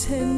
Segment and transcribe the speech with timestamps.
[0.00, 0.29] Tender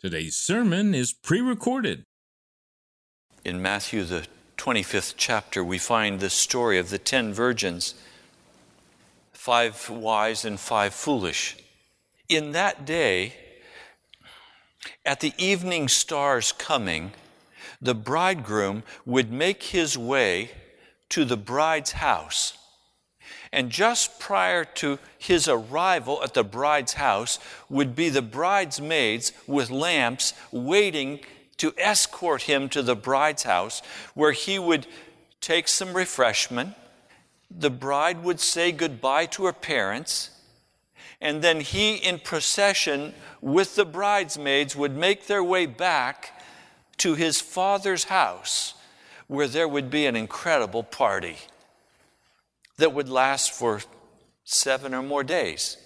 [0.00, 2.04] Today's sermon is pre recorded.
[3.44, 7.96] In Matthew, the 25th chapter, we find the story of the ten virgins
[9.32, 11.56] five wise and five foolish.
[12.28, 13.34] In that day,
[15.04, 17.10] at the evening star's coming,
[17.82, 20.52] the bridegroom would make his way
[21.08, 22.57] to the bride's house.
[23.52, 27.38] And just prior to his arrival at the bride's house
[27.68, 31.20] would be the bridesmaids with lamps waiting
[31.56, 33.82] to escort him to the bride's house,
[34.14, 34.86] where he would
[35.40, 36.74] take some refreshment.
[37.50, 40.30] The bride would say goodbye to her parents,
[41.20, 46.40] and then he, in procession with the bridesmaids, would make their way back
[46.98, 48.74] to his father's house,
[49.26, 51.38] where there would be an incredible party
[52.78, 53.80] that would last for
[54.44, 55.76] seven or more days.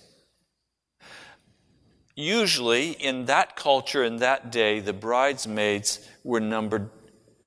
[2.15, 6.91] Usually, in that culture, in that day, the bridesmaids were numbered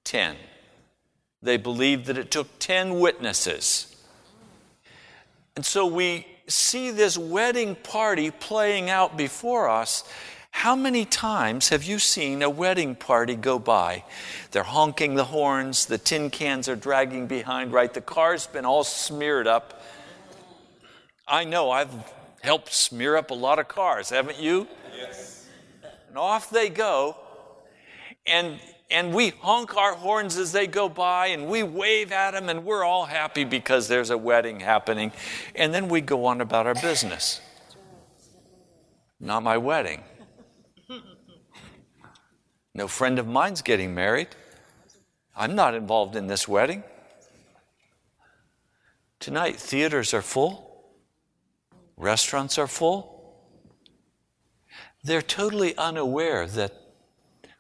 [0.04, 0.36] 10.
[1.42, 3.96] They believed that it took 10 witnesses.
[5.56, 10.04] And so we see this wedding party playing out before us.
[10.56, 14.06] How many times have you seen a wedding party go by?
[14.52, 17.94] They're honking the horns, the tin cans are dragging behind, right?
[17.94, 19.84] The car's been all smeared up.
[21.28, 21.94] I know I've
[22.42, 24.66] helped smear up a lot of cars, haven't you?
[24.98, 25.46] Yes.
[26.08, 27.18] and off they go.
[28.26, 28.58] And,
[28.90, 32.64] and we honk our horns as they go by and we wave at them and
[32.64, 35.12] we're all happy because there's a wedding happening.
[35.54, 37.42] And then we go on about our business.
[39.20, 40.02] Not my wedding.
[42.76, 44.28] No friend of mine's getting married.
[45.34, 46.84] I'm not involved in this wedding.
[49.22, 50.84] Tonight, theaters are full,
[51.96, 53.40] restaurants are full.
[55.06, 56.74] They're totally unaware that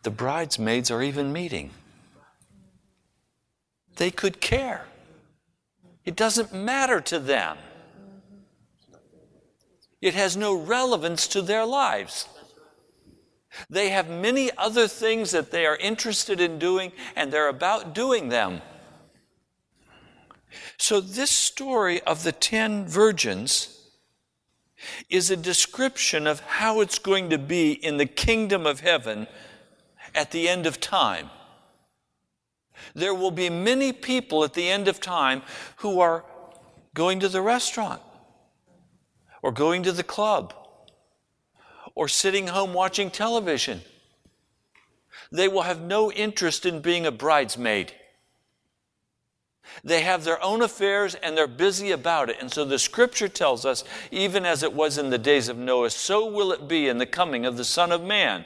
[0.03, 1.71] the bridesmaids are even meeting.
[3.95, 4.85] They could care.
[6.03, 7.57] It doesn't matter to them.
[10.01, 12.27] It has no relevance to their lives.
[13.69, 18.29] They have many other things that they are interested in doing, and they're about doing
[18.29, 18.61] them.
[20.77, 23.75] So, this story of the ten virgins
[25.09, 29.27] is a description of how it's going to be in the kingdom of heaven
[30.13, 31.29] at the end of time.
[32.93, 35.41] There will be many people at the end of time
[35.77, 36.25] who are
[36.93, 38.01] going to the restaurant
[39.41, 40.53] or going to the club
[41.95, 43.81] or sitting home watching television.
[45.31, 47.93] They will have no interest in being a bridesmaid.
[49.83, 52.37] They have their own affairs and they're busy about it.
[52.39, 55.89] And so the scripture tells us, even as it was in the days of Noah,
[55.89, 58.45] so will it be in the coming of the Son of Man.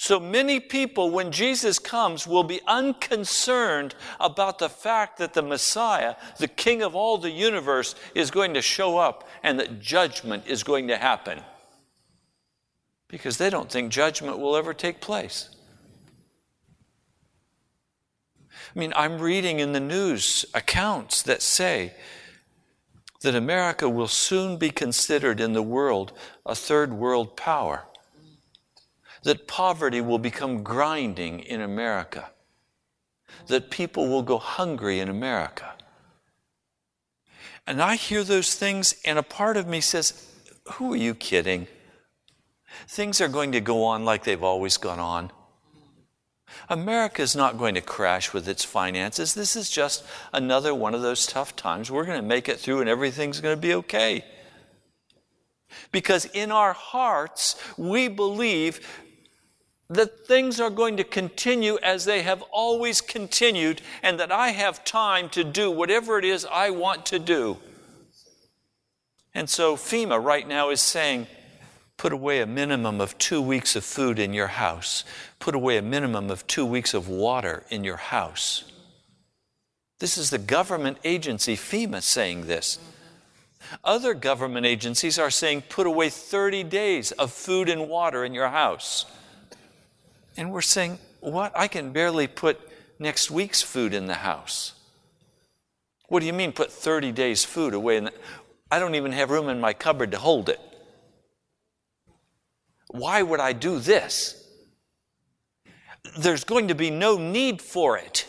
[0.00, 6.14] So many people, when Jesus comes, will be unconcerned about the fact that the Messiah,
[6.38, 10.62] the King of all the universe, is going to show up and that judgment is
[10.62, 11.40] going to happen.
[13.08, 15.48] Because they don't think judgment will ever take place.
[18.52, 21.94] I mean, I'm reading in the news accounts that say
[23.22, 26.12] that America will soon be considered in the world
[26.46, 27.82] a third world power
[29.22, 32.30] that poverty will become grinding in America,
[33.46, 35.74] that people will go hungry in America.
[37.66, 40.26] And I hear those things, and a part of me says,
[40.74, 41.66] Who are you kidding?
[42.86, 45.30] Things are going to go on like they've always gone on.
[46.68, 49.34] America is not going to crash with its finances.
[49.34, 51.90] This is just another one of those tough times.
[51.90, 54.24] We're going to make it through and everything's going to be okay.
[55.92, 58.80] Because in our hearts, we believe
[59.90, 64.84] that things are going to continue as they have always continued, and that I have
[64.84, 67.56] time to do whatever it is I want to do.
[69.34, 71.26] And so FEMA right now is saying,
[71.96, 75.04] put away a minimum of two weeks of food in your house,
[75.38, 78.64] put away a minimum of two weeks of water in your house.
[80.00, 82.78] This is the government agency, FEMA, saying this.
[83.82, 88.48] Other government agencies are saying, put away 30 days of food and water in your
[88.48, 89.06] house.
[90.38, 91.52] And we're saying, What?
[91.56, 92.60] I can barely put
[93.00, 94.72] next week's food in the house.
[96.06, 97.96] What do you mean, put 30 days' food away?
[97.96, 98.12] In the,
[98.70, 100.60] I don't even have room in my cupboard to hold it.
[102.86, 104.48] Why would I do this?
[106.16, 108.27] There's going to be no need for it.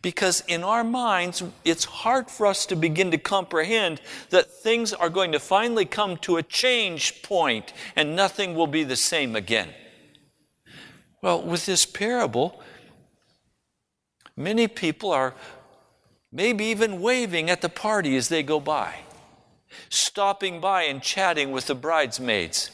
[0.00, 4.00] Because in our minds, it's hard for us to begin to comprehend
[4.30, 8.84] that things are going to finally come to a change point and nothing will be
[8.84, 9.68] the same again.
[11.22, 12.60] Well, with this parable,
[14.36, 15.34] many people are
[16.32, 18.96] maybe even waving at the party as they go by,
[19.88, 22.70] stopping by and chatting with the bridesmaids.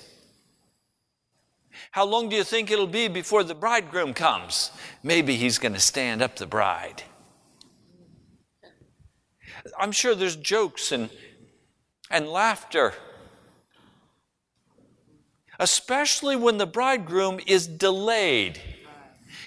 [1.90, 4.71] How long do you think it'll be before the bridegroom comes?
[5.02, 7.02] Maybe he's going to stand up the bride.
[9.78, 11.11] I'm sure there's jokes and,
[12.11, 12.95] and laughter.
[15.59, 18.61] Especially when the bridegroom is delayed.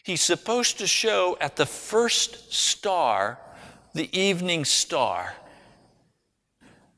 [0.04, 3.40] He's supposed to show at the first star,
[3.94, 5.36] the evening star.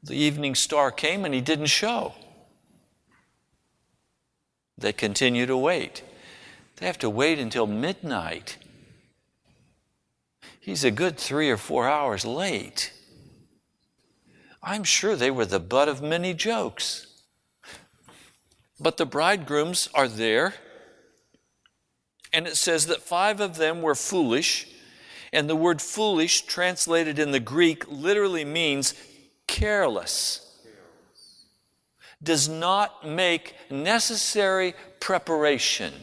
[0.04, 2.14] The evening star came and he didn't show.
[4.84, 6.04] They continue to wait.
[6.75, 8.58] They have to wait until midnight.
[10.60, 12.92] He's a good three or four hours late.
[14.62, 17.08] I'm sure they were the butt of many jokes.
[18.78, 20.56] But the bridegrooms are there,
[22.34, 24.68] and it says that five of them were foolish.
[25.32, 28.96] And the word foolish, translated in the Greek, literally means
[29.48, 30.53] careless.
[32.24, 35.94] Does not make necessary preparation,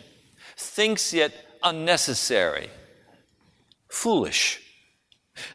[0.56, 2.68] thinks it unnecessary.
[3.88, 4.60] Foolish.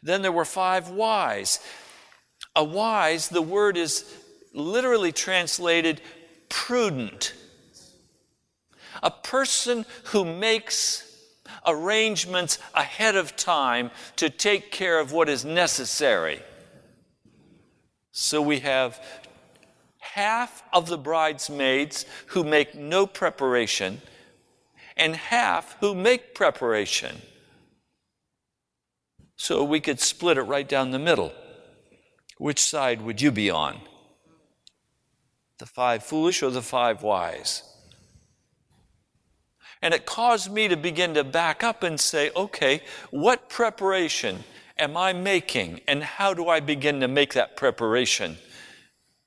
[0.02, 1.60] Then there were five wise.
[2.54, 4.04] A wise, the word is
[4.52, 6.00] literally translated
[6.48, 7.34] prudent.
[9.02, 11.02] A person who makes
[11.66, 16.40] arrangements ahead of time to take care of what is necessary.
[18.12, 19.00] So we have
[20.16, 24.00] half of the bridesmaids who make no preparation,
[24.96, 27.20] and half who make preparation.
[29.36, 31.34] So we could split it right down the middle.
[32.38, 33.78] Which side would you be on?
[35.58, 37.62] The five foolish or the five wise?
[39.82, 42.80] And it caused me to begin to back up and say, okay,
[43.10, 44.44] what preparation
[44.78, 45.82] am I making?
[45.86, 48.38] And how do I begin to make that preparation?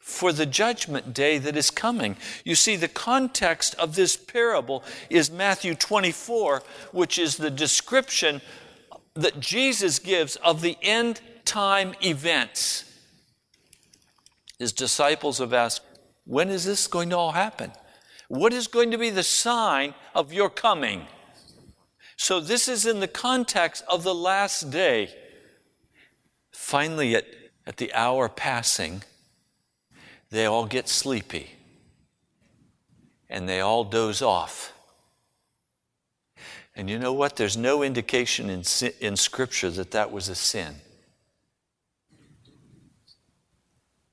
[0.09, 2.17] For the judgment day that is coming.
[2.43, 8.41] You see, the context of this parable is Matthew 24, which is the description
[9.13, 12.85] that Jesus gives of the end time events.
[14.57, 15.83] His disciples have asked,
[16.25, 17.71] When is this going to all happen?
[18.29, 21.05] What is going to be the sign of your coming?
[22.17, 25.15] So, this is in the context of the last day.
[26.51, 27.25] Finally, at,
[27.67, 29.03] at the hour passing,
[30.31, 31.51] they all get sleepy
[33.29, 34.73] and they all doze off.
[36.75, 37.35] And you know what?
[37.35, 38.63] There's no indication in,
[38.99, 40.75] in Scripture that that was a sin.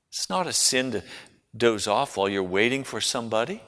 [0.09, 1.03] It's not a sin to
[1.55, 3.61] doze off while you're waiting for somebody.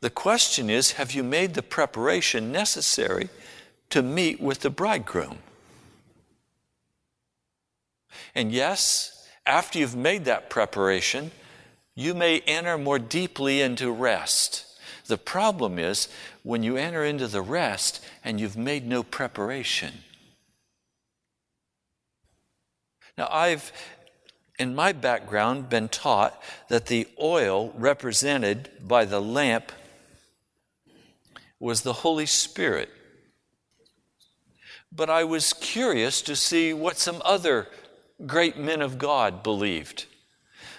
[0.00, 3.28] The question is have you made the preparation necessary
[3.90, 5.38] to meet with the bridegroom?
[8.34, 11.30] And yes, after you've made that preparation,
[11.94, 14.66] you may enter more deeply into rest.
[15.06, 16.08] The problem is
[16.42, 19.92] when you enter into the rest and you've made no preparation.
[23.18, 23.72] Now, I've,
[24.58, 29.70] in my background, been taught that the oil represented by the lamp
[31.60, 32.88] was the Holy Spirit.
[34.90, 37.68] But I was curious to see what some other
[38.26, 40.06] great men of God believed.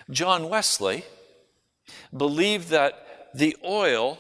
[0.10, 1.06] John Wesley
[2.16, 4.20] believed that the oil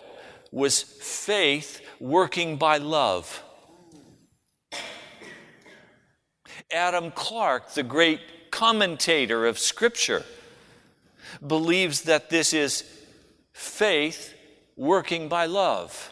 [0.51, 3.43] was faith working by love.
[6.71, 10.23] Adam Clarke, the great commentator of Scripture,
[11.45, 12.83] believes that this is
[13.51, 14.33] faith
[14.75, 16.11] working by love.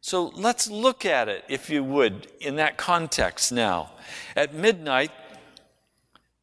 [0.00, 3.93] So let's look at it, if you would, in that context now.
[4.36, 5.10] At midnight,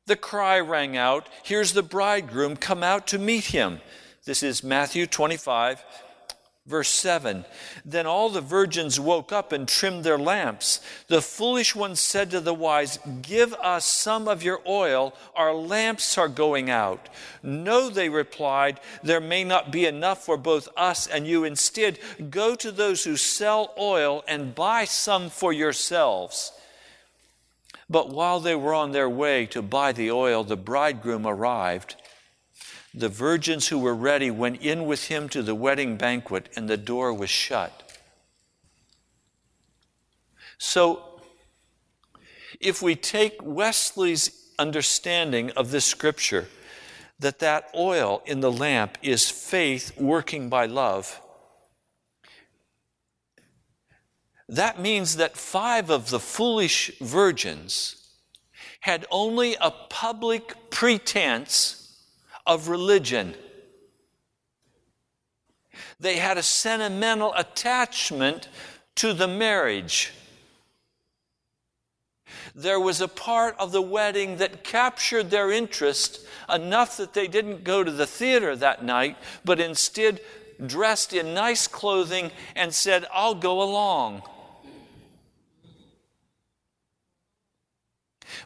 [0.06, 3.82] the cry rang out, Here's the bridegroom, come out to meet him.
[4.26, 5.84] This is Matthew 25,
[6.68, 7.44] Verse 7
[7.84, 10.80] Then all the virgins woke up and trimmed their lamps.
[11.08, 16.18] The foolish ones said to the wise, Give us some of your oil, our lamps
[16.20, 17.10] are going out.
[17.42, 21.44] No, they replied, There may not be enough for both us and you.
[21.44, 21.98] Instead,
[22.30, 26.52] go to those who sell oil and buy some for yourselves.
[27.92, 31.98] But while they were on their way to buy the oil, the bridegroom arrived.
[32.94, 36.78] The virgins who were ready went in with him to the wedding banquet, and the
[36.78, 38.00] door was shut.
[40.58, 41.22] So,
[42.62, 46.48] if we take Wesley's understanding of this scripture,
[47.20, 51.21] that that oil in the lamp is faith working by love,
[54.52, 57.96] that means that five of the foolish virgins
[58.82, 62.04] had only a public pretense
[62.46, 63.34] of religion.
[66.02, 68.50] They had a sentimental attachment
[68.96, 70.12] to the marriage.
[72.54, 77.64] There was a part of the wedding that captured their interest enough that they didn't
[77.64, 79.16] go to the theater that night,
[79.46, 80.20] but instead
[80.66, 84.24] dressed in nice clothing and said, I'll go along.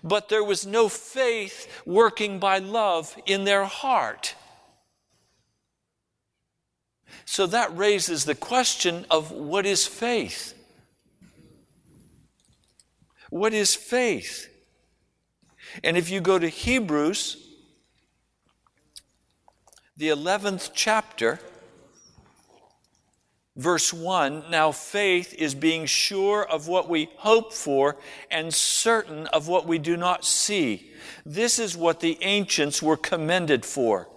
[0.04, 4.36] But there was no faith working by love in their heart.
[7.26, 10.54] So that raises the question of what is faith?
[13.30, 14.50] What is faith?
[15.84, 17.38] And if you go to Hebrews,
[19.98, 21.40] the 11th chapter,
[23.56, 27.98] Verse 1 Now faith is being sure of what we hope for
[28.30, 30.92] and certain of what we do not see.
[31.26, 34.10] This is what the ancients were commended for.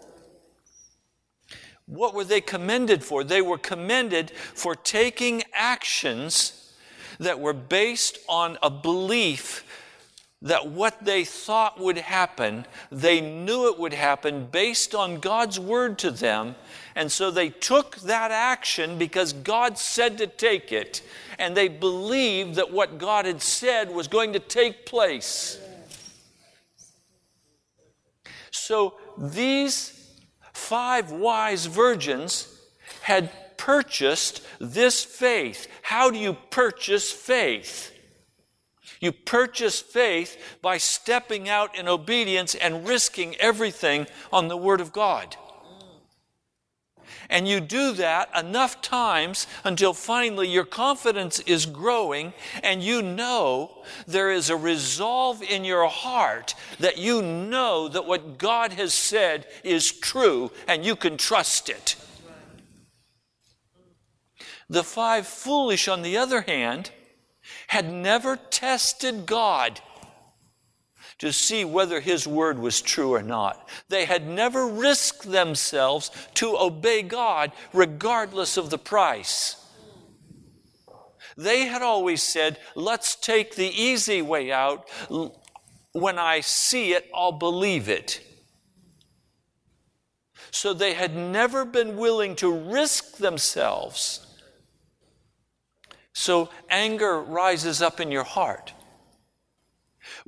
[1.86, 3.24] What were they commended for?
[3.24, 6.74] They were commended for taking actions
[7.18, 9.64] that were based on a belief
[10.42, 15.98] that what they thought would happen, they knew it would happen based on God's word
[15.98, 16.54] to them.
[16.98, 21.00] And so they took that action because God said to take it.
[21.38, 25.60] And they believed that what God had said was going to take place.
[28.50, 30.12] So these
[30.52, 32.52] five wise virgins
[33.02, 35.68] had purchased this faith.
[35.82, 37.92] How do you purchase faith?
[39.00, 44.92] You purchase faith by stepping out in obedience and risking everything on the Word of
[44.92, 45.36] God.
[47.30, 52.32] And you do that enough times until finally your confidence is growing
[52.62, 58.38] and you know there is a resolve in your heart that you know that what
[58.38, 61.96] God has said is true and you can trust it.
[64.70, 66.90] The five foolish, on the other hand,
[67.68, 69.80] had never tested God
[71.18, 73.68] to see whether his word was true or not.
[73.88, 79.56] They had never risked themselves to obey God regardless of the price.
[81.36, 84.88] They had always said, let's take the easy way out.
[85.92, 88.20] When I see it, I'll believe it.
[90.50, 94.24] So they had never been willing to risk themselves
[96.12, 98.72] so anger rises up in your heart.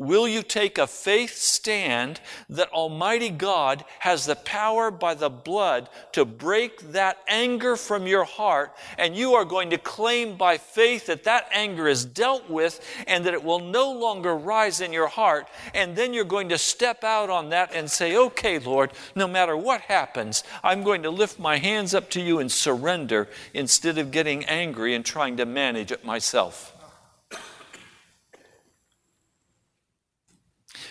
[0.01, 5.91] Will you take a faith stand that Almighty God has the power by the blood
[6.13, 8.75] to break that anger from your heart?
[8.97, 13.27] And you are going to claim by faith that that anger is dealt with and
[13.27, 15.49] that it will no longer rise in your heart.
[15.75, 19.55] And then you're going to step out on that and say, Okay, Lord, no matter
[19.55, 24.11] what happens, I'm going to lift my hands up to you and surrender instead of
[24.11, 26.75] getting angry and trying to manage it myself.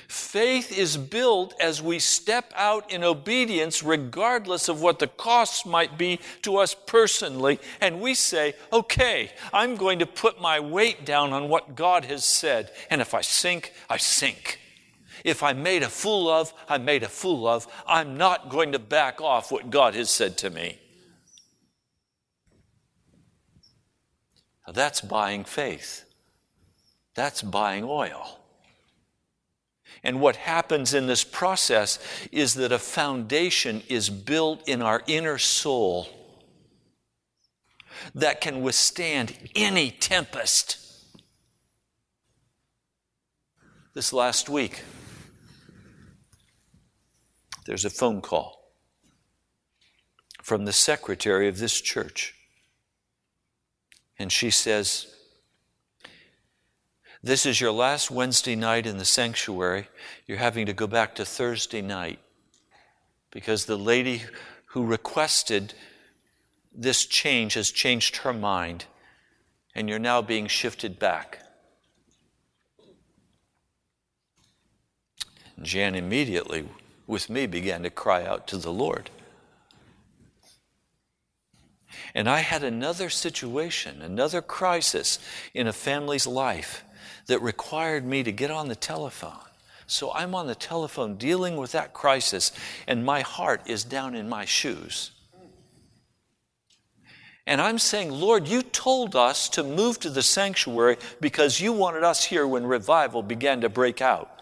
[0.09, 5.99] Faith is built as we step out in obedience, regardless of what the costs might
[5.99, 7.59] be to us personally.
[7.79, 12.25] And we say, okay, I'm going to put my weight down on what God has
[12.25, 12.71] said.
[12.89, 14.59] And if I sink, I sink.
[15.23, 17.67] If I'm made a fool of, I'm made a fool of.
[17.85, 20.79] I'm not going to back off what God has said to me.
[24.65, 26.03] Now that's buying faith.
[27.13, 28.38] That's buying oil.
[30.03, 31.99] And what happens in this process
[32.31, 36.07] is that a foundation is built in our inner soul
[38.15, 40.77] that can withstand any tempest.
[43.93, 44.83] This last week,
[47.65, 48.73] there's a phone call
[50.41, 52.35] from the secretary of this church.
[54.17, 55.13] And she says,
[57.21, 59.87] this is your last Wednesday night in the sanctuary.
[60.25, 62.19] You're having to go back to Thursday night
[63.31, 64.23] because the lady
[64.67, 65.73] who requested
[66.73, 68.85] this change has changed her mind,
[69.75, 71.39] and you're now being shifted back.
[75.61, 76.69] Jan immediately,
[77.05, 79.09] with me, began to cry out to the Lord.
[82.13, 85.19] And I had another situation, another crisis
[85.53, 86.83] in a family's life
[87.29, 89.31] that required me to get on the telephone.
[89.87, 92.51] So I'm on the telephone dealing with that crisis,
[92.85, 95.11] and my heart is down in my shoes.
[97.47, 102.03] And I'm saying, Lord, you told us to move to the sanctuary because you wanted
[102.03, 104.38] us here when revival began to break out.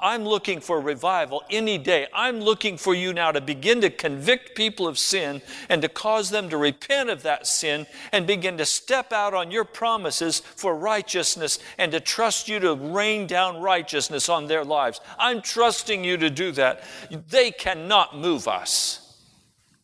[0.00, 2.06] I'm looking for revival any day.
[2.12, 6.28] I'm looking for you now to begin to convict people of sin and to cause
[6.28, 10.76] them to repent of that sin and begin to step out on your promises for
[10.76, 15.00] righteousness and to trust you to rain down righteousness on their lives.
[15.18, 16.84] I'm trusting you to do that.
[17.30, 19.02] They cannot move us.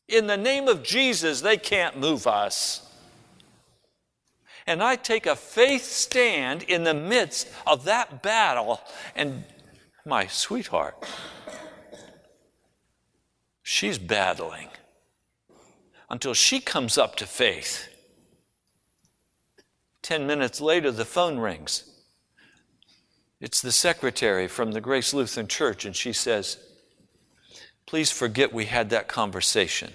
[0.09, 2.87] In the name of Jesus, they can't move us
[4.67, 8.81] and I take a faith stand in the midst of that battle
[9.17, 9.45] and
[10.05, 11.07] my sweetheart.
[13.63, 14.69] She's battling
[16.11, 17.89] until she comes up to faith.
[20.03, 21.85] Ten minutes later, the phone rings.
[23.41, 26.59] It's the secretary from the Grace Lutheran Church, and she says,
[27.87, 29.93] Please forget we had that conversation.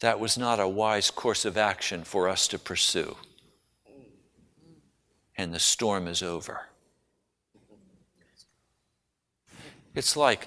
[0.00, 3.16] That was not a wise course of action for us to pursue.
[5.36, 6.69] And the storm is over.
[9.94, 10.46] It's like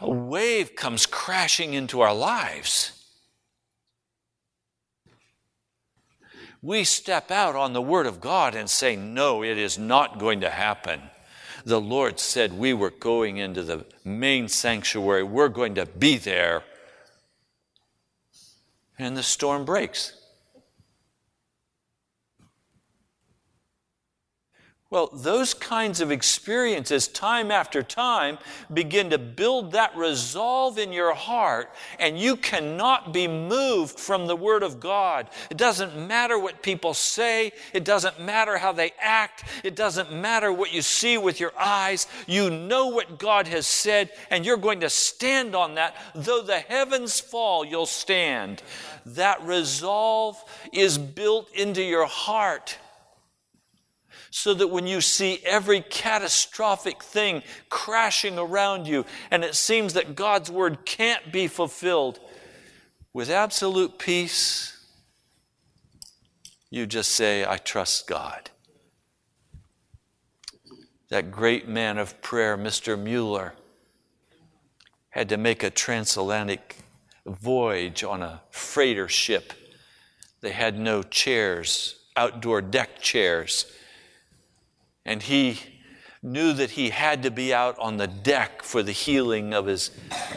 [0.00, 3.02] a wave comes crashing into our lives.
[6.62, 10.40] we step out on the Word of God and say, No, it is not going
[10.40, 11.00] to happen.
[11.64, 16.62] The Lord said we were going into the main sanctuary, we're going to be there.
[18.98, 20.16] And the storm breaks.
[24.92, 28.36] Well, those kinds of experiences, time after time,
[28.70, 34.36] begin to build that resolve in your heart, and you cannot be moved from the
[34.36, 35.30] Word of God.
[35.50, 40.52] It doesn't matter what people say, it doesn't matter how they act, it doesn't matter
[40.52, 42.06] what you see with your eyes.
[42.26, 45.96] You know what God has said, and you're going to stand on that.
[46.14, 48.62] Though the heavens fall, you'll stand.
[49.06, 50.36] That resolve
[50.70, 52.76] is built into your heart
[54.34, 60.16] so that when you see every catastrophic thing crashing around you and it seems that
[60.16, 62.18] God's word can't be fulfilled,
[63.12, 64.86] with absolute peace,
[66.70, 68.50] you just say, I trust God.
[71.10, 72.98] That great man of prayer, Mr.
[72.98, 73.52] Mueller,
[75.10, 76.78] had to make a transatlantic
[77.26, 79.52] voyage on a freighter ship.
[80.40, 83.66] They had no chairs, outdoor deck chairs.
[85.04, 85.60] And he
[86.22, 89.88] knew that he had to be out on the deck for the healing of his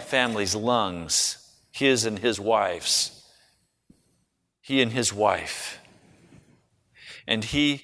[0.05, 1.37] family's lungs,
[1.71, 3.23] his and his wife's.
[4.61, 5.79] He and his wife.
[7.27, 7.83] And he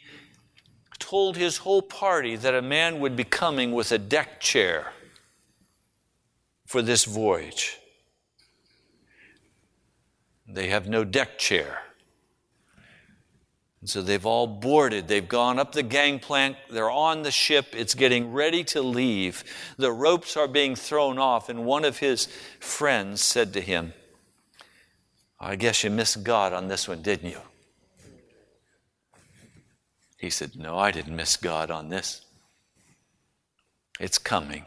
[0.97, 4.93] told his whole party that a man would be coming with a deck chair
[6.65, 7.77] for this voyage.
[10.47, 11.79] They have no deck chair.
[13.81, 15.07] And so they've all boarded.
[15.07, 16.55] They've gone up the gangplank.
[16.69, 17.67] They're on the ship.
[17.73, 19.43] It's getting ready to leave.
[19.77, 21.49] The ropes are being thrown off.
[21.49, 22.27] And one of his
[22.59, 23.93] friends said to him,
[25.39, 27.41] I guess you missed God on this one, didn't you?
[30.19, 32.21] He said, No, I didn't miss God on this.
[33.99, 34.65] It's coming.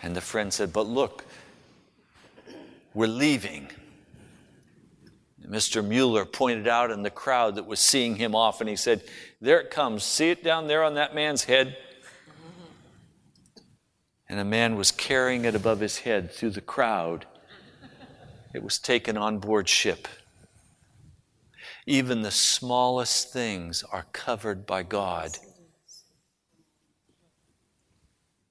[0.00, 1.24] And the friend said, But look,
[2.94, 3.68] we're leaving.
[5.46, 5.86] Mr.
[5.86, 9.02] Mueller pointed out in the crowd that was seeing him off, and he said,
[9.40, 10.02] There it comes.
[10.02, 11.76] See it down there on that man's head?
[14.28, 17.26] And a man was carrying it above his head through the crowd.
[18.54, 20.08] It was taken on board ship.
[21.86, 25.36] Even the smallest things are covered by God.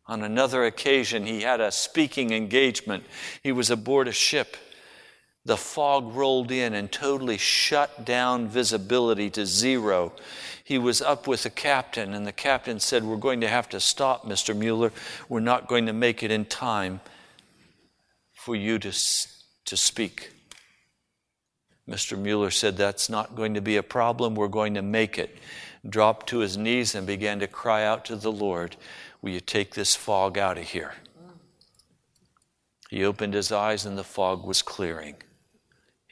[0.06, 3.04] On another occasion, he had a speaking engagement.
[3.42, 4.58] He was aboard a ship
[5.46, 10.14] the fog rolled in and totally shut down visibility to zero.
[10.64, 13.80] He was up with the captain, and the captain said, We're going to have to
[13.82, 14.56] stop, Mr.
[14.56, 14.94] Mueller.
[15.28, 17.02] We're not going to make it in time
[18.34, 18.92] for you to,
[19.66, 20.32] to speak.
[21.90, 22.18] Mr.
[22.18, 24.36] Mueller said, That's not going to be a problem.
[24.36, 25.38] We're going to make it.
[25.88, 28.78] Dropped to his knees and began to cry out to the Lord,
[29.22, 30.94] Will you take this fog out of here?
[32.90, 35.16] He opened his eyes, and the fog was clearing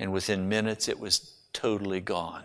[0.02, 2.44] and within minutes it was totally gone.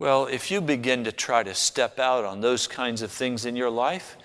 [0.00, 3.54] Well, if you begin to try to step out on those kinds of things in
[3.54, 4.16] your life,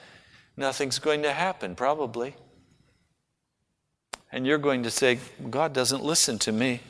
[0.57, 2.35] nothing's going to happen, probably.
[4.31, 5.19] And you're going to say,
[5.51, 6.81] God doesn't listen to me.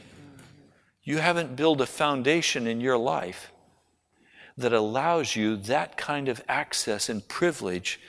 [1.04, 3.52] You haven't built a foundation in your life
[4.58, 8.00] that allows you that kind of access and privilege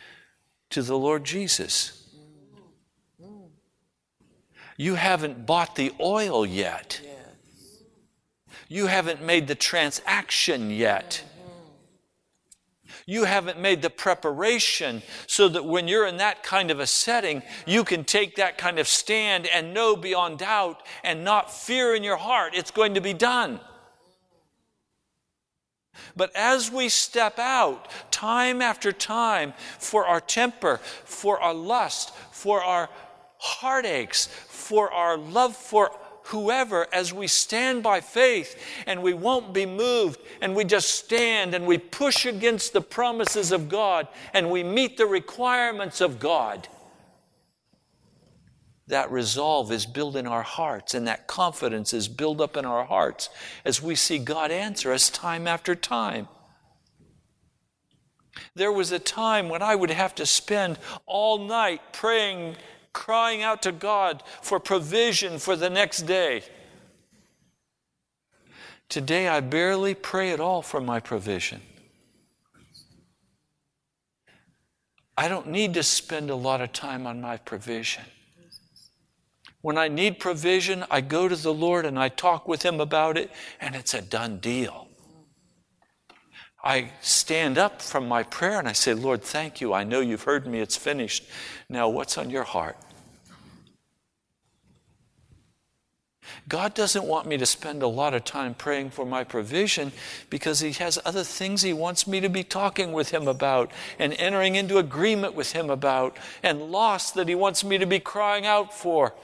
[0.70, 2.01] to the Lord Jesus.
[4.76, 7.00] You haven't bought the oil yet.
[8.68, 11.24] You haven't made the transaction yet.
[13.06, 17.42] You haven't made the preparation so that when you're in that kind of a setting,
[17.66, 22.04] you can take that kind of stand and know beyond doubt and not fear in
[22.04, 23.60] your heart it's going to be done.
[26.16, 32.62] But as we step out time after time for our temper, for our lust, for
[32.62, 32.88] our
[33.42, 35.90] heartaches, for our love for
[36.26, 41.52] whoever as we stand by faith and we won't be moved and we just stand
[41.52, 46.68] and we push against the promises of God and we meet the requirements of God.
[48.86, 52.84] That resolve is built in our hearts and that confidence is built up in our
[52.84, 53.28] hearts
[53.64, 56.28] as we see God answer us time after time.
[58.54, 62.56] There was a time when I would have to spend all night praying
[62.92, 66.42] crying out to God for provision for the next day.
[68.88, 71.62] Today, I barely pray at all for my provision.
[75.16, 78.04] I don't need to spend a lot of time on my provision.
[79.62, 83.16] When I need provision, I go to the Lord and I talk with Him about
[83.16, 84.88] it, and it's a done deal.
[86.62, 89.72] I stand up from my prayer and I say, Lord, thank you.
[89.72, 90.60] I know you've heard me.
[90.60, 91.24] It's finished.
[91.68, 92.76] Now, what's on your heart?
[96.48, 99.92] God doesn't want me to spend a lot of time praying for my provision
[100.30, 104.12] because He has other things He wants me to be talking with Him about and
[104.14, 108.46] entering into agreement with Him about and loss that He wants me to be crying
[108.46, 109.14] out for.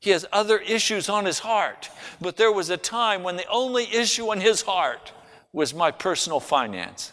[0.00, 3.84] He has other issues on His heart, but there was a time when the only
[3.92, 5.12] issue on His heart
[5.52, 7.12] was my personal finance.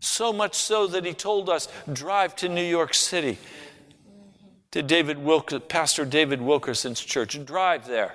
[0.00, 3.38] So much so that He told us, drive to New York City
[4.70, 8.14] to David Wilk, Pastor David Wilkerson's church and drive there.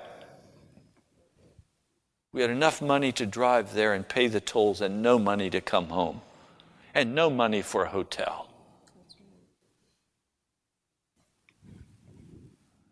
[2.32, 5.60] We had enough money to drive there and pay the tolls and no money to
[5.60, 6.20] come home
[6.94, 8.49] and no money for a hotel.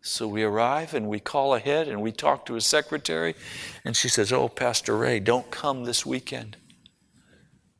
[0.01, 3.35] So we arrive and we call ahead and we talk to his secretary,
[3.83, 6.57] and she says, Oh, Pastor Ray, don't come this weekend.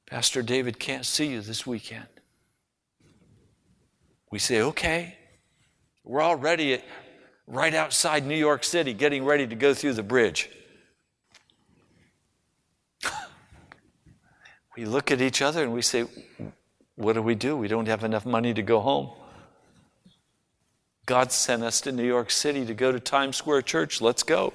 [0.06, 2.08] Pastor David can't see you this weekend.
[4.32, 5.16] We say, Okay.
[6.04, 6.82] We're already
[7.46, 10.50] right outside New York City getting ready to go through the bridge.
[14.76, 16.06] we look at each other and we say,
[16.96, 17.56] What do we do?
[17.56, 19.12] We don't have enough money to go home.
[21.10, 24.00] God sent us to New York City to go to Times Square Church.
[24.00, 24.54] Let's go.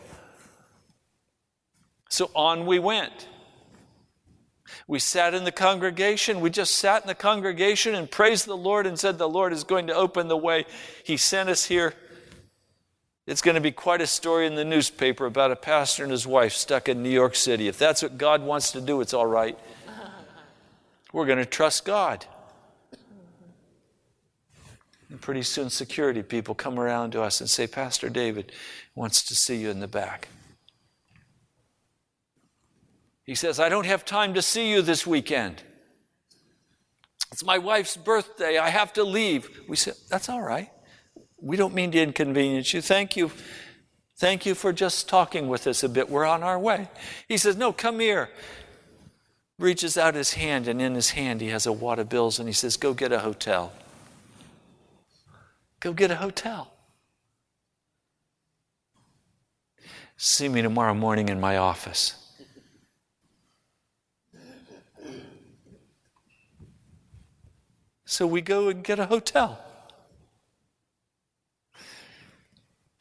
[2.09, 3.27] So on we went.
[4.87, 6.40] We sat in the congregation.
[6.40, 9.64] We just sat in the congregation and praised the Lord and said, The Lord is
[9.64, 10.64] going to open the way.
[11.03, 11.93] He sent us here.
[13.27, 16.25] It's going to be quite a story in the newspaper about a pastor and his
[16.25, 17.67] wife stuck in New York City.
[17.67, 19.59] If that's what God wants to do, it's all right.
[21.12, 22.25] We're going to trust God.
[25.14, 28.50] And pretty soon, security people come around to us and say, Pastor David
[28.96, 30.27] wants to see you in the back.
[33.22, 35.62] He says, I don't have time to see you this weekend.
[37.31, 38.59] It's my wife's birthday.
[38.59, 39.48] I have to leave.
[39.68, 40.72] We said, That's all right.
[41.40, 42.81] We don't mean to inconvenience you.
[42.81, 43.31] Thank you.
[44.16, 46.11] Thank you for just talking with us a bit.
[46.11, 46.88] We're on our way.
[47.29, 48.31] He says, No, come here.
[49.61, 52.48] Reaches out his hand, and in his hand he has a wad of bills, and
[52.48, 53.72] he says, Go get a hotel.
[55.85, 56.73] Go get a hotel.
[60.16, 62.14] See me tomorrow morning in my office.
[68.07, 69.62] So we go and get a hotel.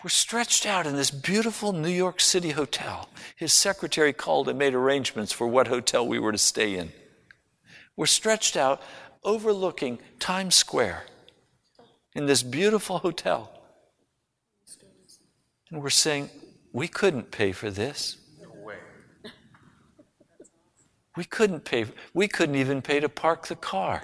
[0.03, 3.07] We're stretched out in this beautiful New York City hotel.
[3.37, 6.91] His secretary called and made arrangements for what hotel we were to stay in.
[7.95, 8.81] We're stretched out
[9.23, 11.05] overlooking Times Square
[12.15, 13.51] in this beautiful hotel.
[15.71, 16.29] And we're saying,
[16.71, 18.17] we couldn't pay for this.
[18.41, 18.75] No way.
[21.15, 21.85] We couldn't pay.
[22.13, 24.03] We couldn't even pay to park the car.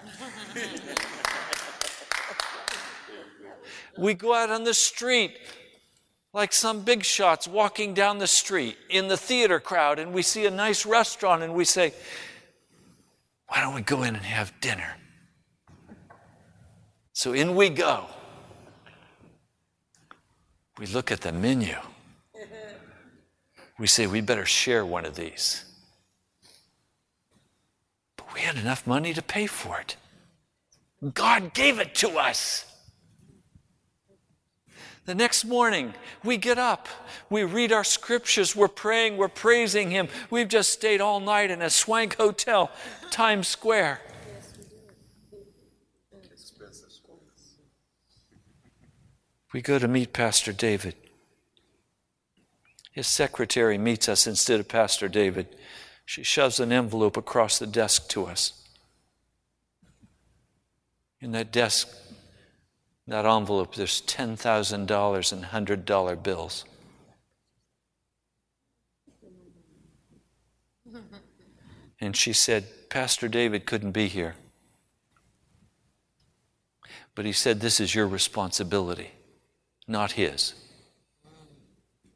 [3.98, 5.38] we go out on the street
[6.34, 10.46] like some big shots walking down the street in the theater crowd, and we see
[10.46, 11.94] a nice restaurant, and we say,
[13.48, 14.96] Why don't we go in and have dinner?
[17.20, 18.06] So in we go.
[20.78, 21.76] We look at the menu.
[23.78, 25.66] We say, We better share one of these.
[28.16, 29.98] But we had enough money to pay for it.
[31.14, 32.66] God gave it to us.
[35.06, 36.88] The next morning, we get up,
[37.30, 40.08] we read our scriptures, we're praying, we're praising Him.
[40.30, 42.72] We've just stayed all night in a swank hotel,
[43.12, 44.00] Times Square.
[49.54, 50.96] We go to meet Pastor David.
[52.92, 55.48] His secretary meets us instead of Pastor David.
[56.06, 58.54] She shoves an envelope across the desk to us.
[61.22, 61.88] In that desk,
[63.08, 66.66] that envelope, there's $10,000 in $100 bills.
[72.00, 74.36] And she said, Pastor David couldn't be here.
[77.14, 79.12] But he said, This is your responsibility,
[79.90, 80.54] not his.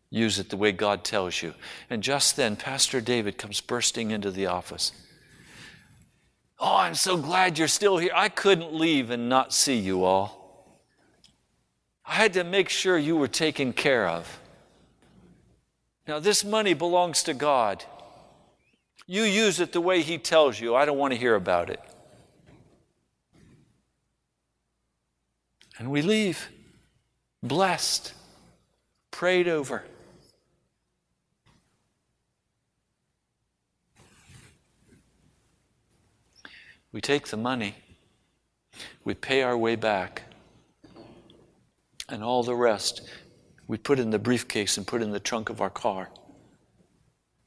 [0.09, 1.55] Use it the way God tells you.
[1.89, 4.91] And just then, Pastor David comes bursting into the office.
[6.59, 8.12] Oh, I'm so glad you're still here.
[8.13, 10.79] I couldn't leave and not see you all.
[12.05, 14.39] I had to make sure you were taken care of.
[16.07, 17.83] Now, this money belongs to God.
[19.07, 20.75] You use it the way He tells you.
[20.75, 21.79] I don't want to hear about it.
[25.79, 26.49] And we leave.
[27.43, 28.13] Blessed,
[29.12, 29.84] prayed over.
[36.93, 37.75] We take the money,
[39.03, 40.23] we pay our way back,
[42.08, 43.01] and all the rest
[43.67, 46.10] we put in the briefcase and put in the trunk of our car.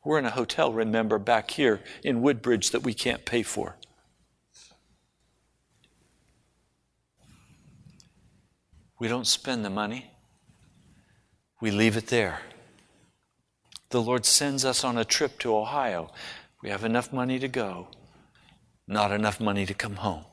[0.04, 3.76] We're in a hotel, remember, back here in Woodbridge that we can't pay for.
[8.98, 10.11] We don't spend the money,
[11.61, 12.40] we leave it there.
[13.90, 16.11] The Lord sends us on a trip to Ohio.
[16.62, 17.88] We have enough money to go,
[18.88, 20.24] not enough money to come home.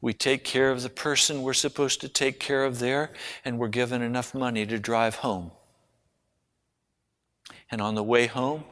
[0.00, 3.10] We take care of the person we're supposed to take care of there,
[3.44, 5.50] and we're given enough money to drive home.
[7.70, 8.64] And on the way home,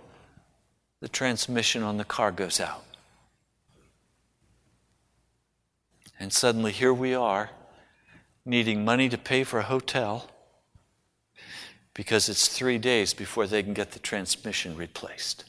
[1.01, 2.85] the transmission on the car goes out.
[6.18, 7.51] And suddenly, here we are,
[8.44, 10.28] needing money to pay for a hotel
[11.94, 15.44] because it's three days before they can get the transmission replaced.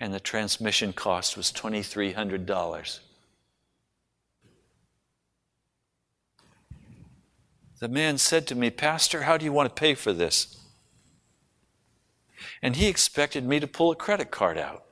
[0.00, 3.00] And the transmission cost was $2,300.
[7.80, 10.58] The man said to me, Pastor, how do you want to pay for this?
[12.62, 14.84] And he expected me to pull a credit card out.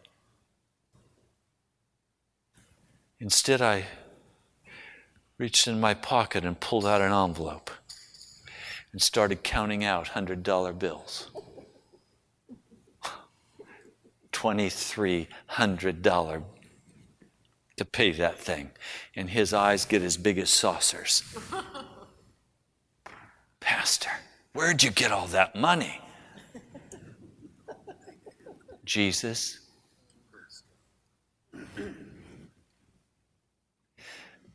[3.18, 3.87] Instead, I
[5.42, 7.68] reached in my pocket and pulled out an envelope
[8.92, 11.33] and started counting out $100 bills.
[14.33, 16.44] $2,300
[17.76, 18.70] to pay that thing.
[19.16, 21.24] And his eyes get as big as saucers.
[23.59, 24.11] Pastor,
[24.52, 26.00] where'd you get all that money?
[28.85, 29.59] Jesus.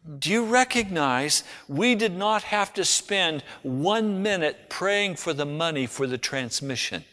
[0.08, 5.86] Do you recognize we did not have to spend one minute praying for the money
[5.86, 7.04] for the transmission?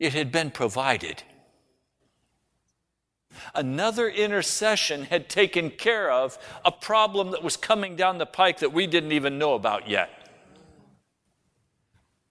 [0.00, 1.22] It had been provided.
[3.54, 8.72] Another intercession had taken care of a problem that was coming down the pike that
[8.72, 10.10] we didn't even know about yet.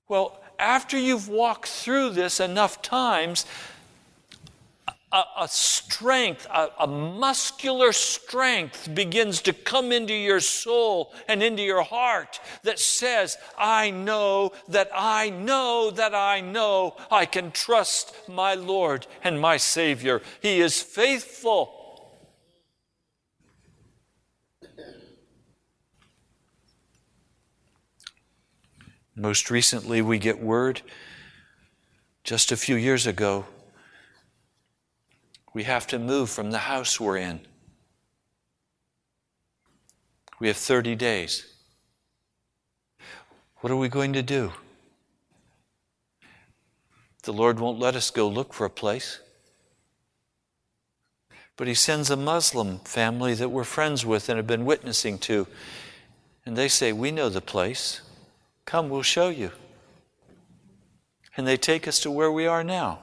[0.07, 3.45] Well, after you've walked through this enough times,
[5.11, 11.63] a, a strength, a, a muscular strength begins to come into your soul and into
[11.63, 18.15] your heart that says, I know that I know that I know I can trust
[18.27, 20.21] my Lord and my Savior.
[20.41, 21.73] He is faithful.
[29.15, 30.81] Most recently, we get word
[32.23, 33.45] just a few years ago
[35.57, 37.39] we have to move from the house we're in.
[40.39, 41.51] We have 30 days.
[43.61, 44.53] What are we going to do?
[47.23, 49.19] The Lord won't let us go look for a place.
[51.55, 55.47] But He sends a Muslim family that we're friends with and have been witnessing to.
[56.45, 58.01] And they say, We know the place.
[58.65, 59.49] Come, we'll show you.
[61.35, 62.99] And they take us to where we are now.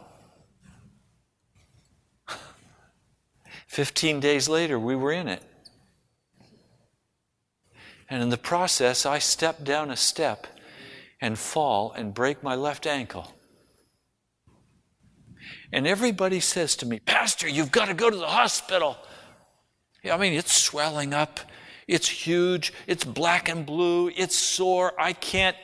[3.75, 5.43] 15 days later, we were in it.
[8.09, 10.47] And in the process, I step down a step
[11.21, 13.35] and fall and break my left ankle.
[15.73, 18.97] And everybody says to me, Pastor, you've got to go to the hospital.
[20.09, 21.41] I mean, it's swelling up,
[21.89, 25.57] it's huge, it's black and blue, it's sore, I can't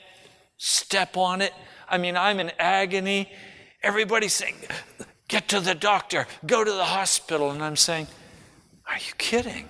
[0.57, 1.53] step on it.
[1.89, 3.31] I mean, I'm in agony.
[3.85, 4.57] Everybody's saying,
[5.31, 7.53] Get to the doctor, go to the hospital.
[7.53, 8.09] And I'm saying,
[8.89, 9.69] Are you kidding?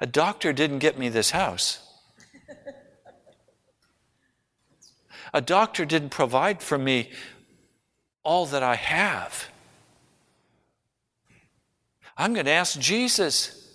[0.00, 1.80] A doctor didn't get me this house.
[5.34, 7.10] A doctor didn't provide for me
[8.22, 9.48] all that I have.
[12.16, 13.74] I'm going to ask Jesus.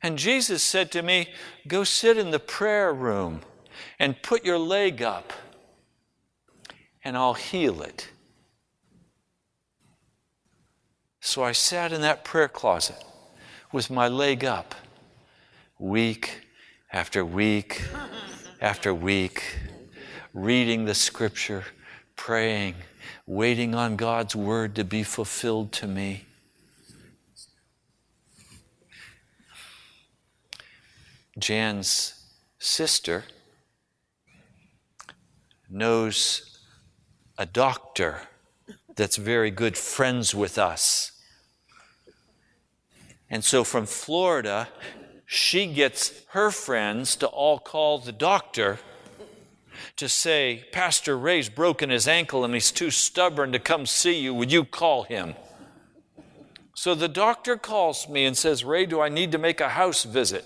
[0.00, 1.30] And Jesus said to me,
[1.66, 3.40] Go sit in the prayer room
[3.98, 5.32] and put your leg up,
[7.02, 8.10] and I'll heal it.
[11.28, 12.96] So I sat in that prayer closet
[13.70, 14.74] with my leg up,
[15.78, 16.46] week
[16.90, 17.86] after week
[18.62, 19.58] after week,
[20.32, 21.64] reading the scripture,
[22.16, 22.76] praying,
[23.26, 26.24] waiting on God's word to be fulfilled to me.
[31.38, 32.24] Jan's
[32.58, 33.24] sister
[35.68, 36.58] knows
[37.36, 38.22] a doctor
[38.96, 41.12] that's very good friends with us.
[43.30, 44.68] And so from Florida,
[45.26, 48.78] she gets her friends to all call the doctor
[49.96, 54.32] to say, Pastor Ray's broken his ankle and he's too stubborn to come see you.
[54.34, 55.34] Would you call him?
[56.74, 60.04] So the doctor calls me and says, Ray, do I need to make a house
[60.04, 60.44] visit?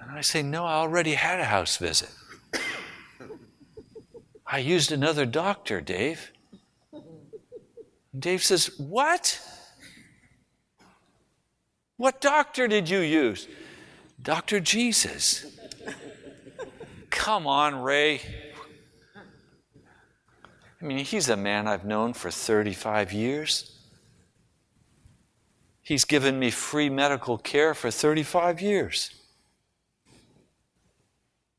[0.00, 2.10] And I say, No, I already had a house visit.
[4.46, 6.32] I used another doctor, Dave.
[6.92, 9.40] And Dave says, What?
[11.96, 13.46] What doctor did you use?
[14.20, 14.60] Dr.
[14.60, 15.46] Jesus.
[17.10, 18.20] Come on, Ray.
[20.80, 23.78] I mean, he's a man I've known for 35 years.
[25.80, 29.10] He's given me free medical care for 35 years.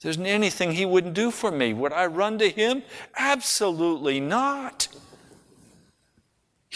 [0.02, 1.74] There isn't anything he wouldn't do for me.
[1.74, 2.84] Would I run to him?
[3.18, 4.88] Absolutely not.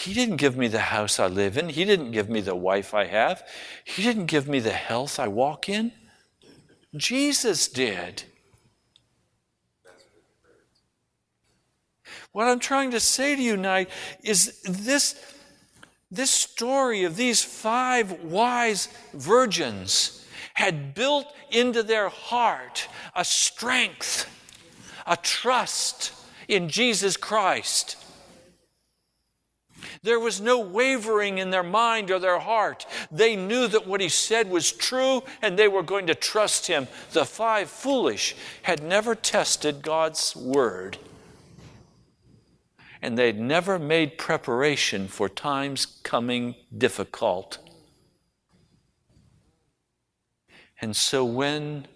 [0.00, 1.68] He didn't give me the house I live in.
[1.68, 3.46] He didn't give me the wife I have.
[3.84, 5.92] He didn't give me the health I walk in.
[6.96, 8.24] Jesus did.
[12.32, 13.90] What I'm trying to say to you tonight
[14.22, 15.22] is this,
[16.10, 24.26] this story of these five wise virgins had built into their heart a strength,
[25.06, 26.14] a trust
[26.48, 27.99] in Jesus Christ.
[30.02, 32.86] There was no wavering in their mind or their heart.
[33.10, 36.88] They knew that what he said was true and they were going to trust him.
[37.12, 40.96] The five foolish had never tested God's word
[43.02, 47.58] and they'd never made preparation for times coming difficult.
[50.80, 51.86] And so when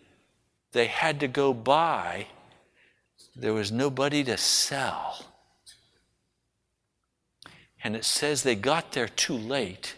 [0.73, 2.27] they had to go buy,
[3.37, 5.34] there was nobody to sell.
[7.85, 9.95] And it says they got there too late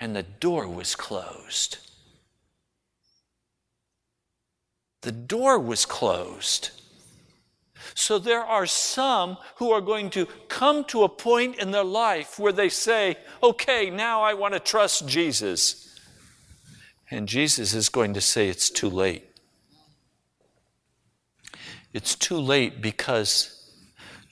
[0.00, 1.78] and the door was closed.
[5.02, 6.70] The door was closed.
[7.94, 12.38] So there are some who are going to come to a point in their life
[12.38, 15.98] where they say, okay, now I want to trust Jesus.
[17.10, 19.24] And Jesus is going to say, it's too late.
[21.92, 23.57] It's too late because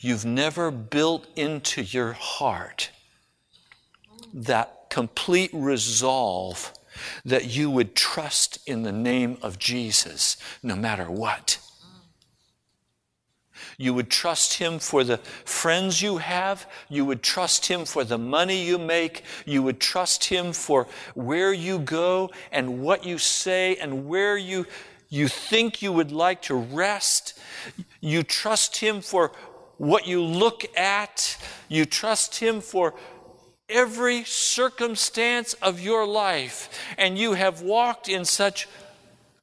[0.06, 2.90] you've never built into your heart
[4.32, 6.72] that complete resolve
[7.24, 11.58] that you would trust in the name of Jesus no matter what.
[13.78, 16.70] You would trust Him for the friends you have.
[16.88, 19.24] You would trust Him for the money you make.
[19.44, 24.66] You would trust Him for where you go and what you say and where you,
[25.10, 27.38] you think you would like to rest.
[28.00, 29.32] You trust Him for
[29.78, 31.36] what you look at.
[31.68, 32.94] You trust Him for
[33.68, 36.68] every circumstance of your life.
[36.98, 38.68] And you have walked in such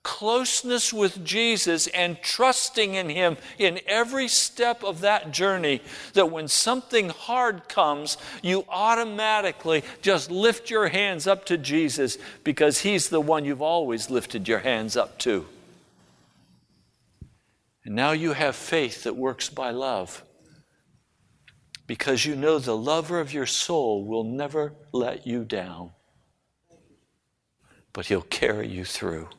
[0.04, 5.82] closeness with Jesus and trusting in Him in every step of that journey,
[6.14, 12.82] that when something hard comes, you automatically just lift your hands up to Jesus because
[12.82, 15.46] He's the one you've always lifted your hands up to.
[17.86, 20.24] And now you have faith that works by love
[21.86, 25.92] because you know the lover of your soul will never let you down,
[27.92, 29.30] but He'll carry you through.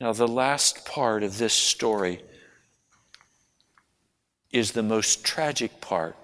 [0.00, 2.22] Now, the last part of this story
[4.50, 6.16] is the most tragic part.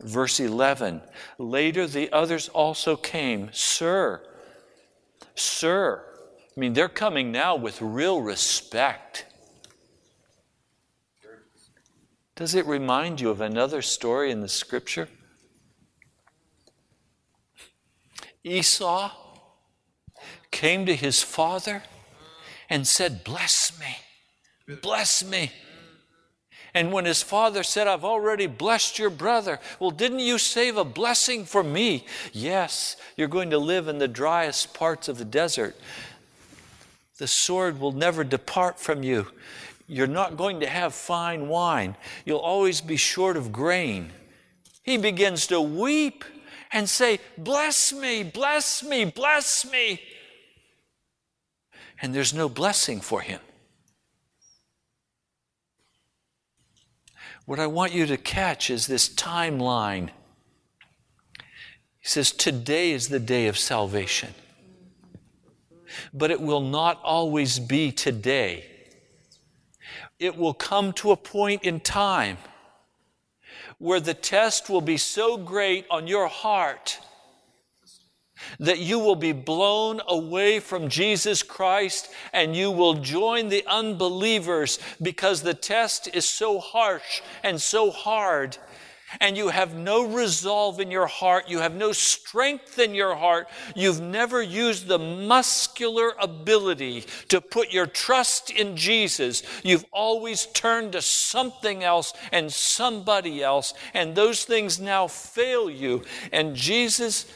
[0.00, 1.02] Verse 11
[1.38, 3.50] Later the others also came.
[3.52, 4.22] Sir,
[5.34, 6.04] sir.
[6.56, 9.26] I mean, they're coming now with real respect.
[12.36, 15.08] Does it remind you of another story in the scripture?
[18.42, 19.10] Esau
[20.50, 21.82] came to his father
[22.68, 25.50] and said, Bless me, bless me.
[26.74, 30.84] And when his father said, I've already blessed your brother, well, didn't you save a
[30.84, 32.04] blessing for me?
[32.32, 35.76] Yes, you're going to live in the driest parts of the desert.
[37.18, 39.28] The sword will never depart from you.
[39.86, 41.96] You're not going to have fine wine.
[42.24, 44.10] You'll always be short of grain.
[44.82, 46.24] He begins to weep
[46.72, 50.00] and say, Bless me, bless me, bless me
[52.04, 53.40] and there's no blessing for him.
[57.46, 60.08] What I want you to catch is this timeline.
[62.00, 64.34] He says, Today is the day of salvation.
[66.12, 68.64] But it will not always be today.
[70.18, 72.38] it will come to a point in time
[73.78, 76.98] where the test will be so great on your heart
[78.58, 84.78] that you will be blown away from Jesus Christ and you will join the unbelievers
[85.00, 88.58] because the test is so harsh and so hard.
[89.20, 93.48] And you have no resolve in your heart, you have no strength in your heart,
[93.76, 100.92] you've never used the muscular ability to put your trust in Jesus, you've always turned
[100.92, 106.02] to something else and somebody else, and those things now fail you.
[106.32, 107.26] And Jesus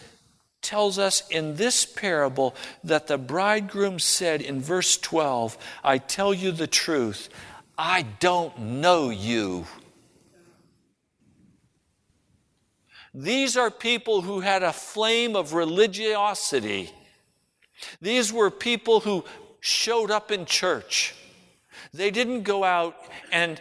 [0.62, 2.54] tells us in this parable
[2.84, 7.28] that the bridegroom said in verse 12, I tell you the truth,
[7.76, 9.66] I don't know you.
[13.14, 16.90] These are people who had a flame of religiosity.
[18.00, 19.24] These were people who
[19.60, 21.14] showed up in church.
[21.92, 22.96] They didn't go out
[23.32, 23.60] and,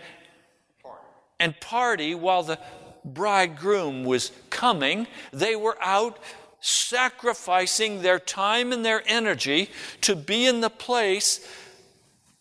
[1.40, 2.60] and party while the
[3.06, 5.08] bridegroom was coming.
[5.32, 6.20] They were out
[6.68, 9.70] sacrificing their time and their energy
[10.02, 11.48] to be in the place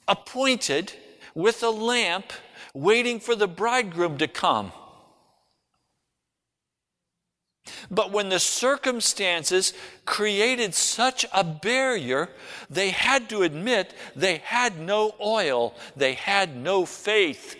[0.09, 0.93] appointed
[1.35, 2.33] with a lamp,
[2.74, 4.72] waiting for the bridegroom to come.
[7.91, 9.72] But when the circumstances
[10.05, 12.31] created such a barrier,
[12.68, 17.57] they had to admit they had no oil, they had no faith,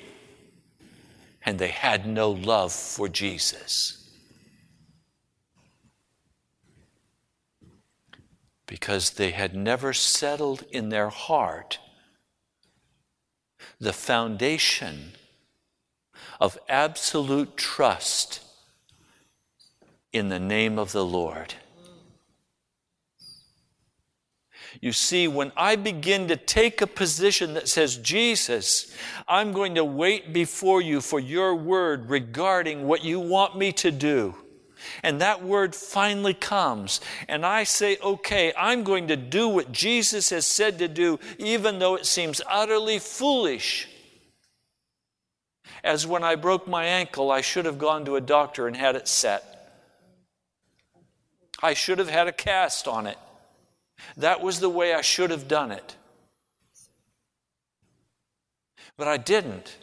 [1.45, 3.96] and they had no love for Jesus.
[8.67, 11.79] Because they had never settled in their heart
[13.79, 15.13] the foundation
[16.41, 18.41] of absolute trust
[20.13, 21.55] in the name of the Lord.
[24.81, 28.95] You see, when I begin to take a position that says, Jesus,
[29.27, 33.91] I'm going to wait before you for your word regarding what you want me to
[33.91, 34.35] do.
[35.03, 40.31] And that word finally comes, and I say, okay, I'm going to do what Jesus
[40.31, 43.89] has said to do, even though it seems utterly foolish.
[45.85, 48.97] As when I broke my ankle, I should have gone to a doctor and had
[48.97, 49.53] it set.
[51.63, 53.19] I should have had a cast on it.
[54.17, 55.97] That was the way I should have done it.
[58.97, 59.77] But I didn't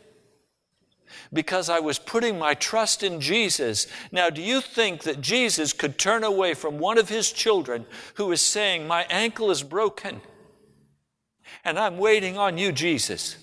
[1.34, 3.88] because I was putting my trust in Jesus.
[4.12, 8.32] Now, do you think that Jesus could turn away from one of his children who
[8.32, 10.22] is saying, My ankle is broken
[11.64, 13.38] and I'm waiting on you, Jesus?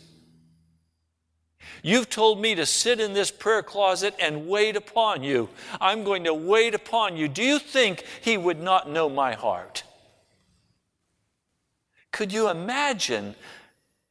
[1.82, 5.48] You've told me to sit in this prayer closet and wait upon you.
[5.80, 7.26] I'm going to wait upon you.
[7.26, 9.82] Do you think he would not know my heart?
[12.12, 13.34] Could you imagine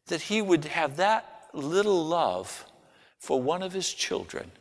[0.08, 2.66] that he would have that little love
[3.20, 4.52] for one of his children?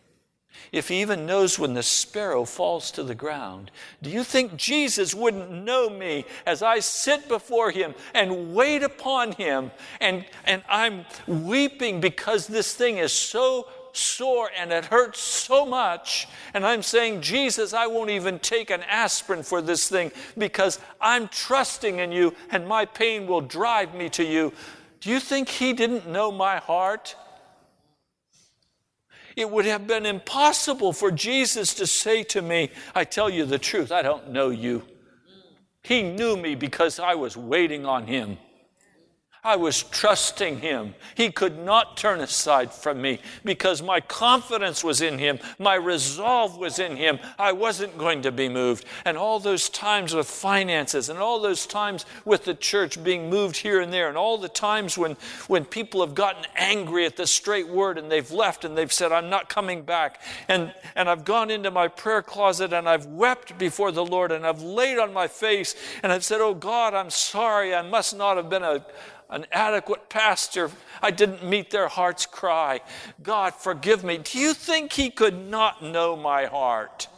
[0.72, 3.70] if he even knows when the sparrow falls to the ground,
[4.02, 9.32] do you think Jesus wouldn't know me as I sit before him and wait upon
[9.32, 15.66] him and, and I'm weeping because this thing is so sore and it hurts so
[15.66, 16.28] much.
[16.54, 21.26] And I'm saying, Jesus, I won't even take an aspirin for this thing because I'm
[21.28, 24.52] trusting in you and my pain will drive me to you.
[25.00, 27.16] Do you think he didn't know my heart?
[29.39, 33.57] It would have been impossible for Jesus to say to me, I tell you the
[33.57, 34.82] truth, I don't know you.
[35.84, 38.36] He knew me because I was waiting on him.
[39.45, 40.95] I was trusting him.
[41.14, 45.39] He could not turn aside from me because my confidence was in him.
[45.59, 47.20] My resolve was in him.
[47.39, 48.84] I wasn't going to be moved.
[49.05, 53.57] And all those times with finances and all those times with the church being moved
[53.57, 55.16] here and there and all the times when,
[55.47, 59.12] when people have gotten angry at the straight word and they've left and they've said,
[59.12, 60.20] I'm not coming back.
[60.49, 64.45] And, and I've gone into my prayer closet and I've wept before the Lord and
[64.45, 67.74] I've laid on my face and I've said, Oh God, I'm sorry.
[67.74, 68.84] I must not have been a
[69.30, 70.70] an adequate pastor.
[71.02, 72.80] I didn't meet their heart's cry.
[73.22, 74.18] God, forgive me.
[74.18, 77.08] Do you think he could not know my heart?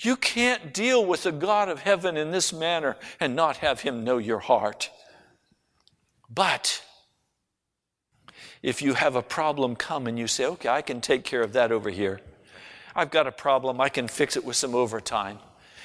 [0.00, 4.04] You can't deal with the God of heaven in this manner and not have him
[4.04, 4.90] know your heart.
[6.30, 6.84] But
[8.62, 11.52] if you have a problem come and you say, okay, I can take care of
[11.54, 12.20] that over here.
[12.94, 15.38] I've got a problem, I can fix it with some overtime.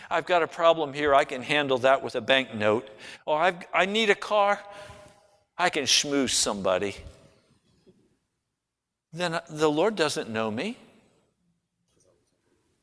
[0.10, 1.14] I've got a problem here.
[1.16, 2.90] I can handle that with a banknote.
[3.26, 4.60] Or I've, I need a car.
[5.58, 6.96] I can schmooze somebody.
[9.12, 10.78] Then uh, the Lord doesn't know me.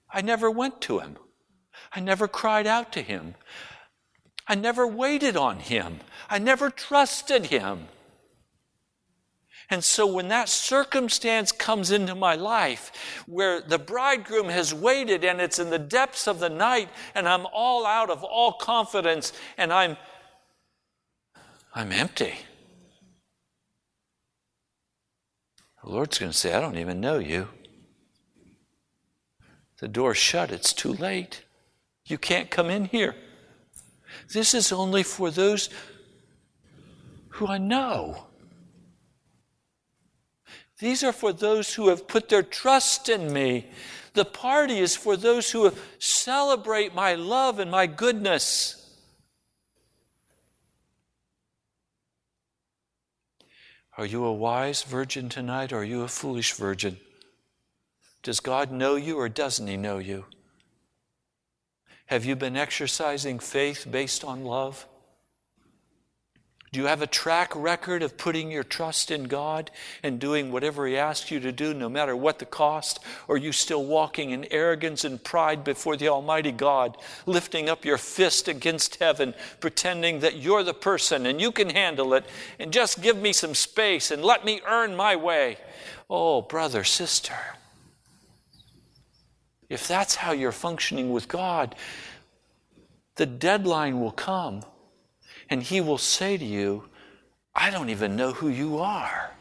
[0.09, 1.16] I never went to him.
[1.93, 3.35] I never cried out to him.
[4.47, 6.01] I never waited on him.
[6.29, 7.89] I never trusted him.
[9.71, 12.91] And so when that circumstance comes into my life
[13.27, 17.47] where the bridegroom has waited and it's in the depths of the night and I'm
[17.53, 19.97] all out of all confidence and I'm
[21.73, 22.35] I'm empty.
[25.85, 27.49] The Lord's going to say, I don't even know you.
[29.79, 31.45] The door's shut, it's too late.
[32.05, 33.14] You can't come in here.
[34.33, 35.71] This is only for those
[37.29, 38.27] who I know.
[40.81, 43.66] These are for those who have put their trust in me.
[44.14, 48.76] The party is for those who celebrate my love and my goodness.
[53.99, 56.99] Are you a wise virgin tonight or are you a foolish virgin?
[58.22, 60.24] Does God know you or doesn't He know you?
[62.07, 64.87] Have you been exercising faith based on love?
[66.73, 69.73] Do you have a track record of putting your trust in God
[70.05, 73.01] and doing whatever He asks you to do, no matter what the cost?
[73.27, 76.97] Or are you still walking in arrogance and pride before the Almighty God,
[77.27, 82.14] lifting up your fist against heaven, pretending that you're the person and you can handle
[82.14, 82.25] it,
[82.61, 85.57] and just give me some space and let me earn my way?
[86.09, 87.35] Oh, brother, sister,
[89.68, 91.75] if that's how you're functioning with God,
[93.16, 94.62] the deadline will come
[95.51, 96.84] and he will say to you,
[97.55, 99.32] I don't even know who you are.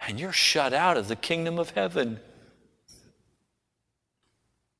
[0.00, 2.18] And you're shut out of the kingdom of heaven.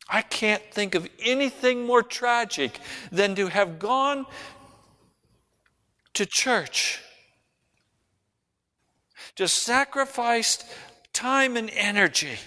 [0.09, 2.81] I can't think of anything more tragic
[3.13, 4.25] than to have gone
[6.15, 7.03] to church,
[9.37, 10.65] to sacrificed
[11.13, 12.39] time and energy,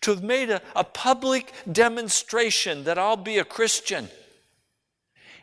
[0.00, 4.08] to have made a, a public demonstration that I'll be a Christian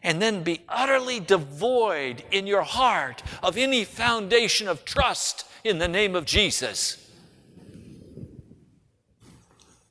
[0.04, 5.88] and then be utterly devoid in your heart of any foundation of trust in the
[5.88, 7.10] name of Jesus.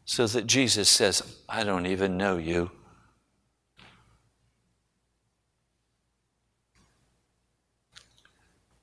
[0.05, 2.71] So that Jesus says, I don't even know you.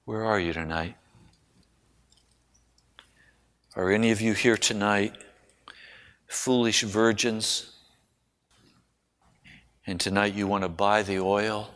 [0.06, 0.96] Where are you tonight?
[3.76, 5.14] Are any of you here tonight
[6.28, 7.75] foolish virgins?
[9.88, 11.70] And tonight you want to buy the oil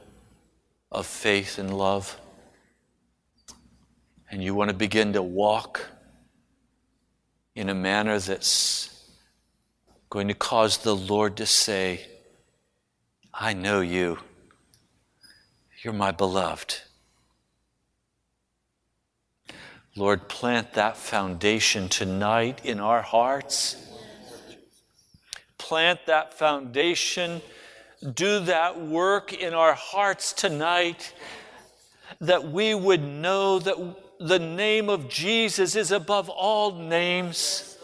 [0.91, 2.20] of faith and love.
[4.32, 5.88] And you want to begin to walk
[7.53, 9.10] in a manner that's
[10.10, 12.07] going to cause the Lord to say,
[13.34, 14.18] I know you.
[15.84, 16.80] You're my beloved.
[19.95, 23.76] Lord, plant that foundation tonight in our hearts.
[25.57, 27.41] Plant that foundation
[28.13, 31.13] do that work in our hearts tonight
[32.21, 37.77] that we would know that the name of Jesus is above all names.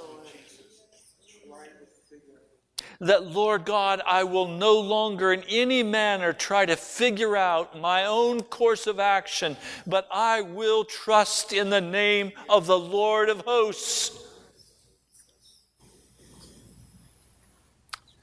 [3.02, 8.06] That, Lord God, I will no longer in any manner try to figure out my
[8.06, 13.42] own course of action, but I will trust in the name of the Lord of
[13.42, 14.18] hosts.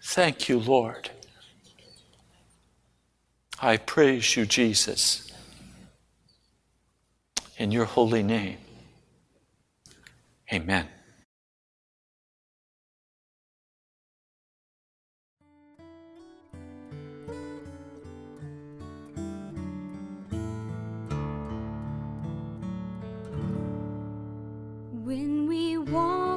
[0.03, 1.11] Thank you, Lord.
[3.65, 5.31] I praise you, Jesus,
[7.59, 8.59] in your holy name.
[10.53, 10.89] Amen.
[24.93, 26.32] When we walk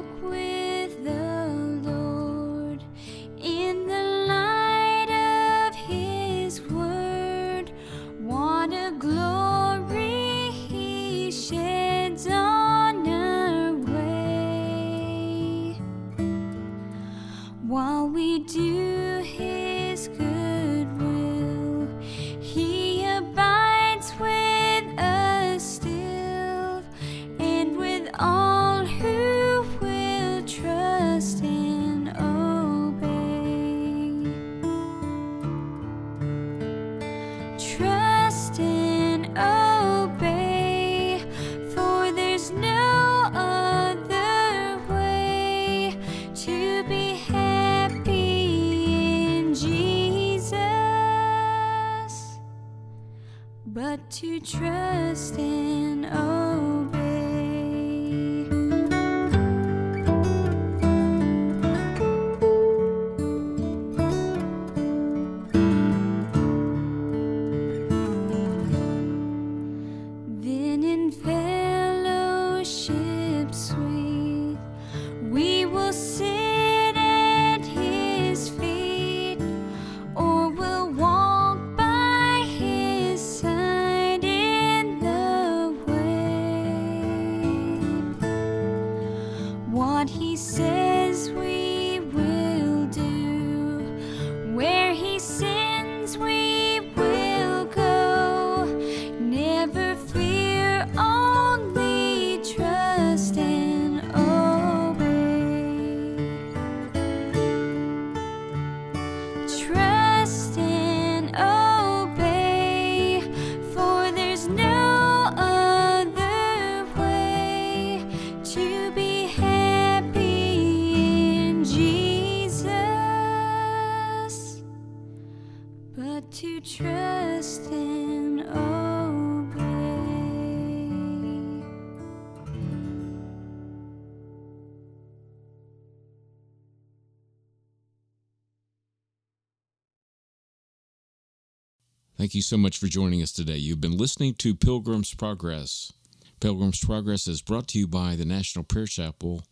[142.36, 143.56] you so much for joining us today.
[143.56, 145.92] You've been listening to Pilgrim's Progress.
[146.38, 149.42] Pilgrim's Progress is brought to you by the National Prayer Chapel,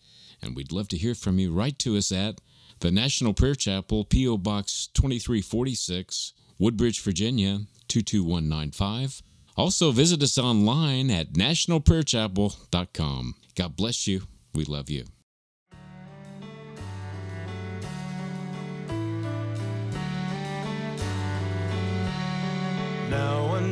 [0.43, 1.53] and we'd love to hear from you.
[1.53, 2.41] Write to us at
[2.81, 4.37] the National Prayer Chapel, P.O.
[4.37, 9.23] Box 2346, Woodbridge, Virginia 22195.
[9.57, 13.35] Also, visit us online at nationalprayerchapel.com.
[13.57, 14.23] God bless you.
[14.55, 15.05] We love you.